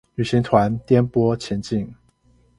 [0.15, 1.93] 旅行團顛簸前進